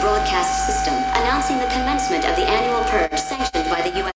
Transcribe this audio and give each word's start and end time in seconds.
broadcast 0.00 0.66
system, 0.66 0.94
announcing 0.94 1.58
the 1.58 1.66
commencement 1.66 2.24
of 2.24 2.36
the 2.36 2.42
annual 2.42 2.82
purge 2.84 3.18
sanctioned 3.18 3.68
by 3.70 3.82
the 3.82 3.98
U.S. 4.00 4.15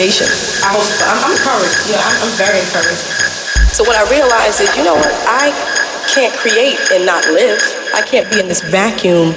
creation. 0.00 0.26
I 0.64 0.72
was, 0.72 0.88
I'm, 1.04 1.28
I'm 1.28 1.32
encouraged. 1.36 1.76
Yeah, 1.92 2.00
I'm, 2.00 2.24
I'm 2.24 2.32
very 2.40 2.56
encouraged. 2.56 3.04
So 3.76 3.84
what 3.84 4.00
I 4.00 4.08
realized 4.08 4.62
is, 4.64 4.74
you 4.74 4.82
know 4.82 4.94
what? 4.94 5.12
I 5.28 5.52
can't 6.08 6.32
create 6.40 6.80
and 6.90 7.04
not 7.04 7.22
live. 7.28 7.60
I 7.92 8.00
can't 8.00 8.24
be 8.32 8.40
in 8.40 8.48
this 8.48 8.62
vacuum 8.62 9.36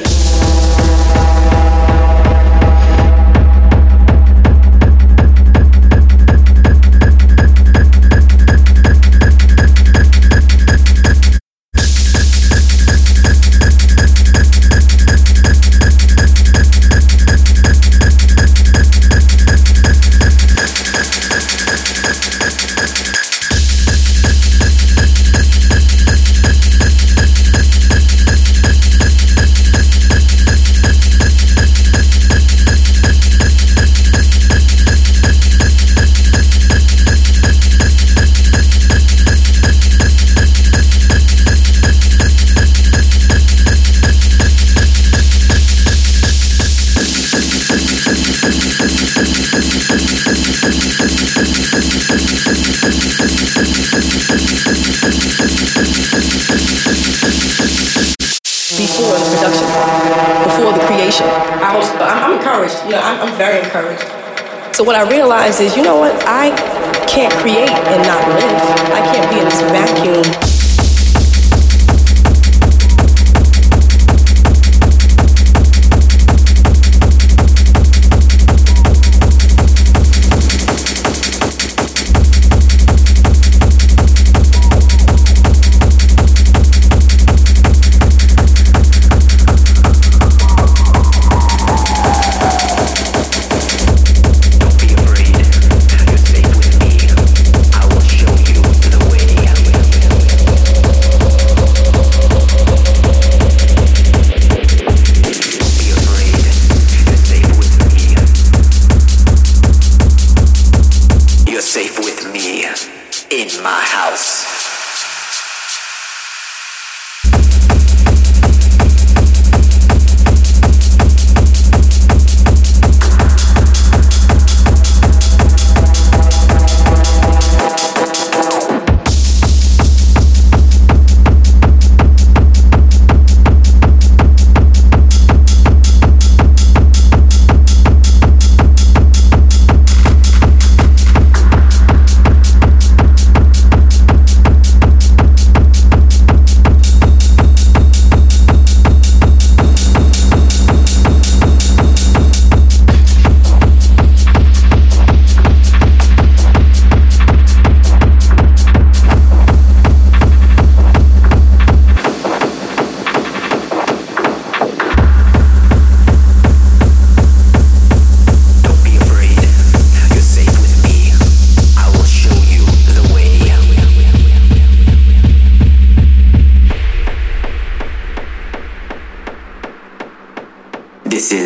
is, 65.59 65.75
you 65.75 65.83
know 65.83 65.92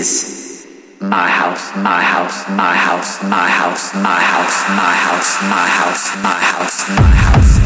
is 0.07 0.67
my 1.01 1.29
house, 1.29 1.75
my 1.75 2.01
house, 2.01 2.47
my 2.49 2.75
house, 2.75 3.21
my 3.23 3.49
house, 3.59 3.93
my 3.93 4.19
house, 4.19 4.63
my 4.79 4.93
house, 4.99 5.33
my 5.43 5.43
house, 5.43 5.43
my 5.53 5.67
house, 5.79 6.23
my 6.23 6.39
house, 6.51 6.89
my 6.97 7.15
house. 7.23 7.56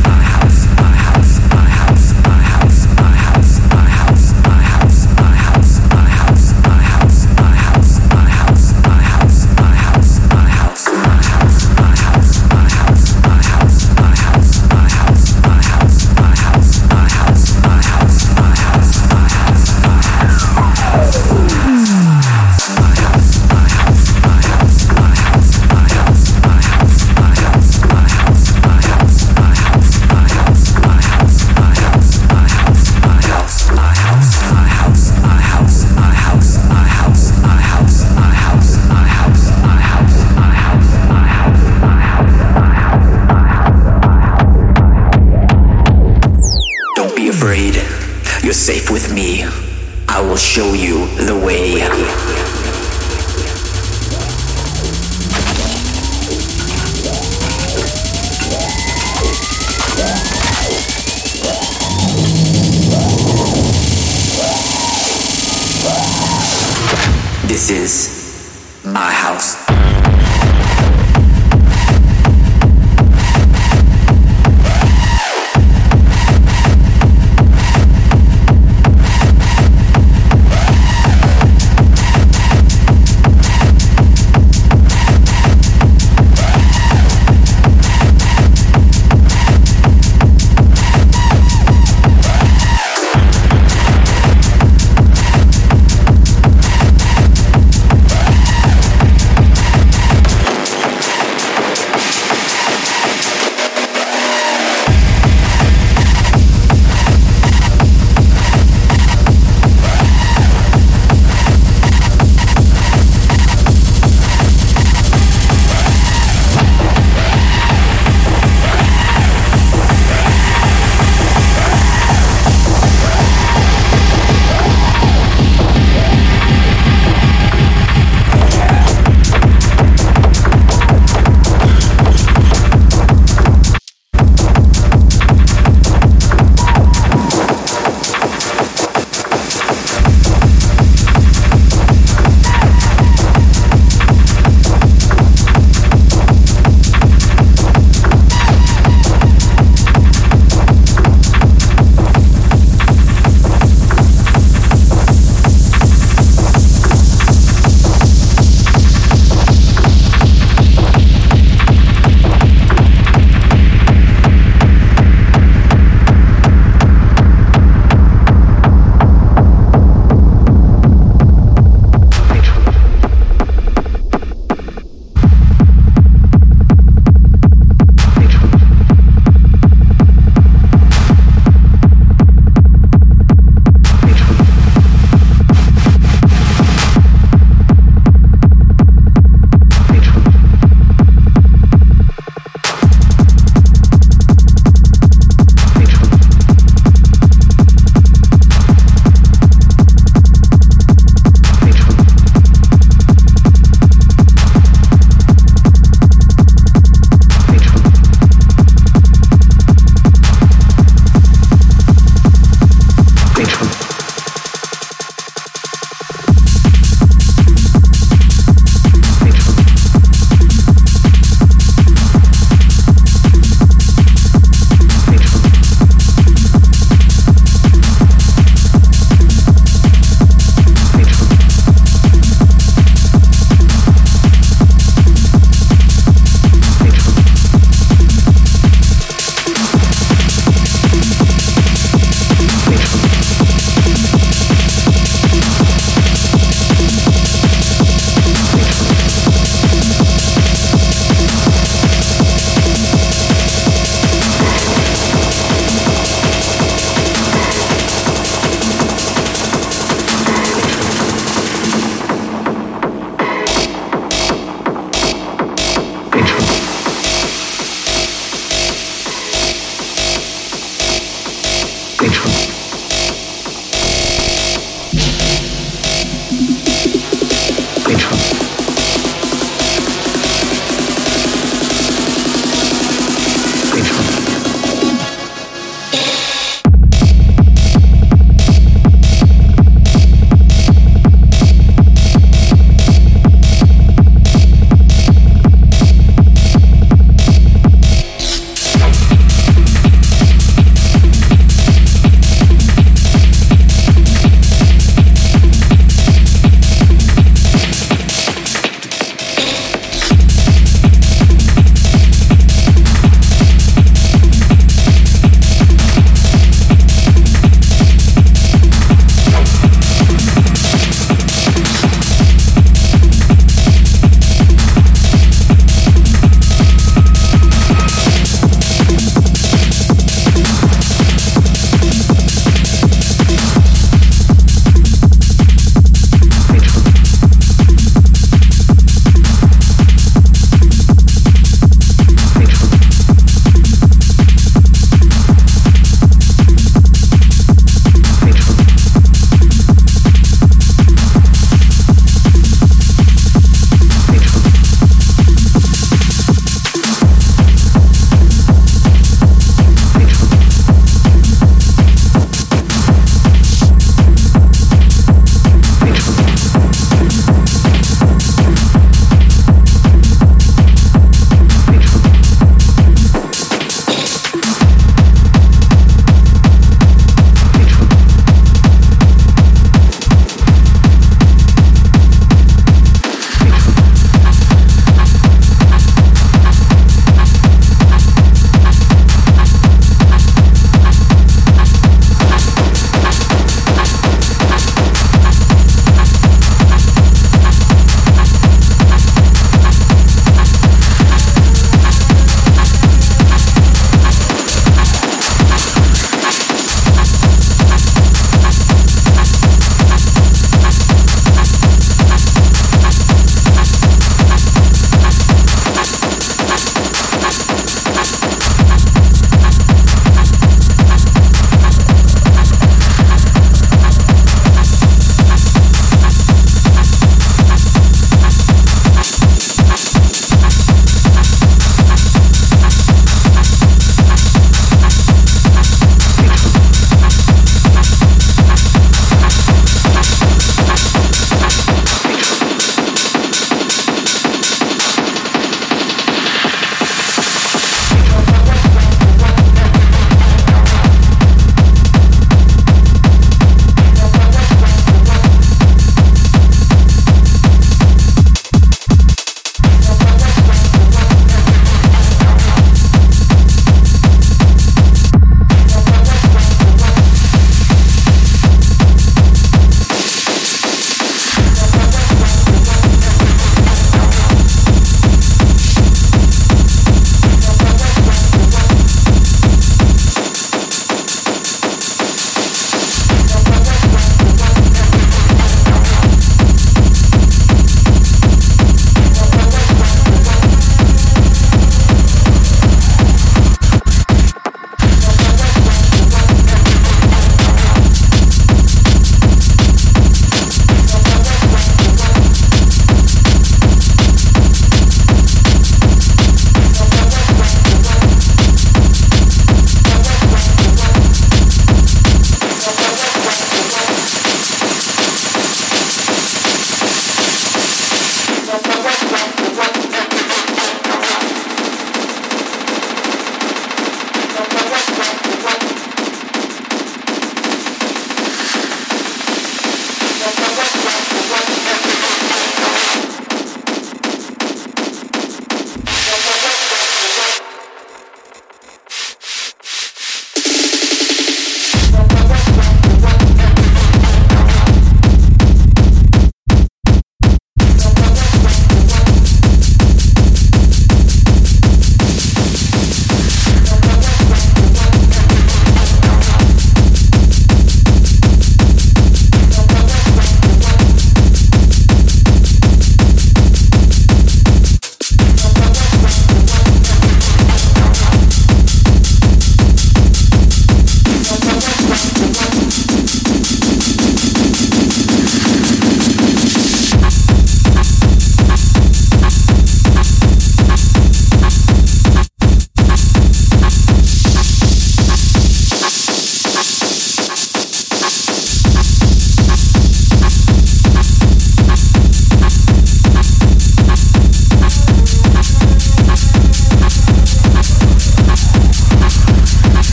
Muchos. 277.92 278.41